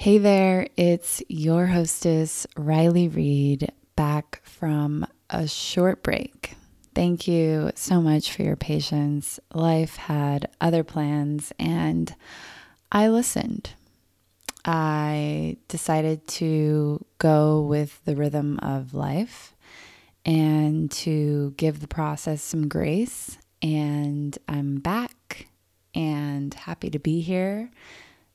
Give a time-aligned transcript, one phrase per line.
[0.00, 6.54] Hey there, it's your hostess, Riley Reed, back from a short break.
[6.94, 9.38] Thank you so much for your patience.
[9.52, 12.14] Life had other plans, and
[12.90, 13.74] I listened.
[14.64, 19.54] I decided to go with the rhythm of life
[20.24, 23.36] and to give the process some grace.
[23.60, 25.48] And I'm back
[25.94, 27.70] and happy to be here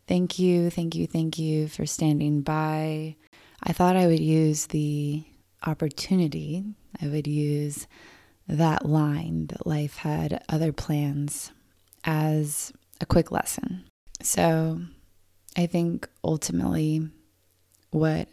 [0.08, 3.16] Thank you, thank you, thank you for standing by.
[3.64, 5.24] I thought I would use the
[5.66, 6.64] opportunity,
[7.02, 7.88] I would use
[8.48, 11.52] that line that life had other plans
[12.04, 12.72] as
[13.02, 13.86] a quick lesson.
[14.22, 14.82] So
[15.58, 17.10] I think ultimately
[17.90, 18.28] what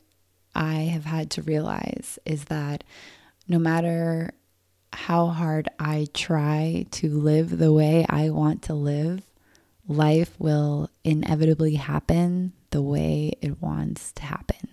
[0.54, 2.84] I have had to realize is that
[3.48, 4.32] no matter
[4.92, 9.22] how hard I try to live the way I want to live,
[9.88, 14.68] life will inevitably happen the way it wants to happen.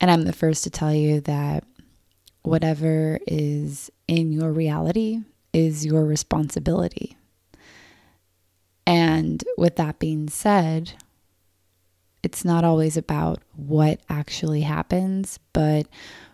[0.00, 1.64] And I'm the first to tell you that
[2.42, 5.20] whatever is in your reality
[5.52, 7.16] is your responsibility.
[8.86, 10.92] And with that being said,
[12.22, 15.86] it's not always about what actually happens, but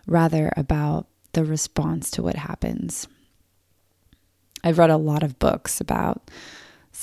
[0.05, 3.07] rather about the response to what happens.
[4.63, 6.29] I've read a lot of books about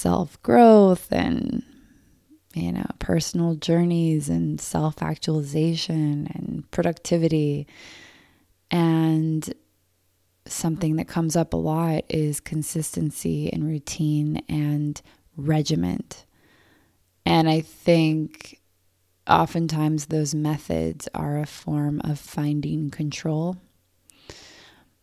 [0.00, 1.62] self growth and
[2.54, 7.66] you know personal journeys and self actualization and productivity.
[8.70, 9.52] And
[10.46, 15.00] something that comes up a lot is consistency and routine and
[15.36, 16.24] regiment.
[17.26, 18.60] And i think
[19.28, 23.58] oftentimes those methods are a form of finding control.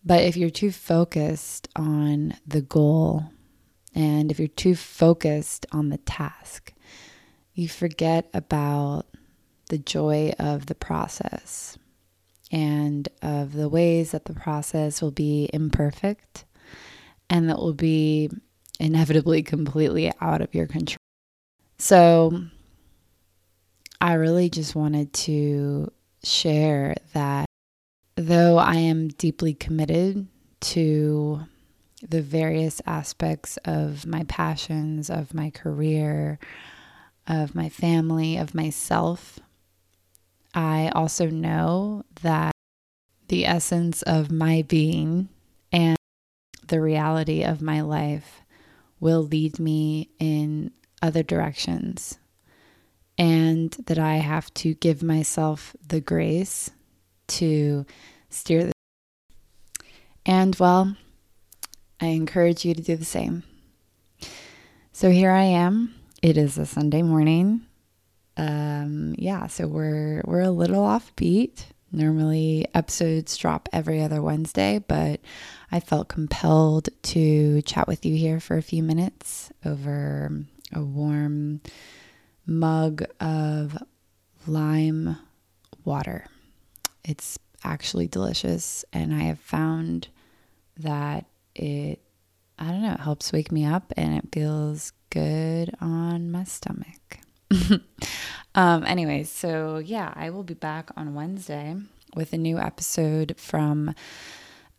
[0.04, 3.32] But if you're too focused on the goal
[3.98, 6.72] and if you're too focused on the task,
[7.56, 9.08] you forget about
[9.70, 11.80] the joy of the process
[12.52, 16.46] and of the ways that the process will be imperfect
[17.28, 18.30] and that will be
[18.80, 20.98] inevitably completely out of your control.
[21.80, 22.40] So,
[24.00, 25.92] I really just wanted to
[26.24, 27.48] share that
[28.16, 30.28] though I am deeply committed
[30.60, 31.48] to
[32.02, 36.40] the various aspects of my passions, of my career,
[37.28, 39.40] of my family, of myself.
[40.54, 42.52] I also know that
[43.28, 45.30] the essence of my being
[45.72, 45.98] and
[46.68, 48.42] the reality of my life
[49.00, 50.72] will lead me in
[51.02, 52.18] other directions,
[53.18, 56.72] and that I have to give myself the grace
[57.28, 57.86] to
[58.30, 58.72] steer the.
[60.26, 60.96] And well,
[62.00, 63.44] I encourage you to do the same.
[64.92, 65.94] So here I am.
[66.22, 67.62] It is a Sunday morning.
[68.36, 71.66] Um, yeah, so we're we're a little offbeat.
[71.92, 75.22] Normally episodes drop every other Wednesday, but
[75.72, 80.32] I felt compelled to chat with you here for a few minutes over
[80.74, 81.62] a warm
[82.46, 83.78] mug of
[84.46, 85.18] lime
[85.86, 86.26] water.
[87.04, 90.10] It's actually delicious, and I have found
[90.78, 91.26] that
[91.58, 92.00] it,
[92.58, 97.20] I don't know, it helps wake me up and it feels good on my stomach.
[98.56, 101.76] um, anyways, so yeah, I will be back on Wednesday
[102.16, 103.94] with a new episode from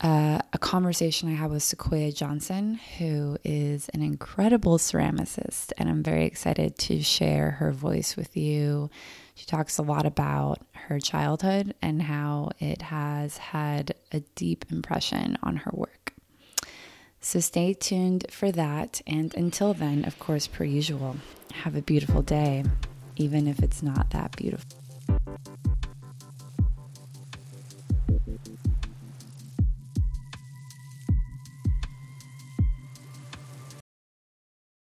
[0.00, 6.02] uh, a conversation I had with Sequoia Johnson, who is an incredible ceramicist, and I'm
[6.02, 8.90] very excited to share her voice with you.
[9.34, 15.36] She talks a lot about her childhood and how it has had a deep impression
[15.42, 16.14] on her work.
[17.20, 19.00] So stay tuned for that.
[19.06, 21.16] And until then, of course, per usual,
[21.52, 22.64] have a beautiful day,
[23.16, 24.78] even if it's not that beautiful.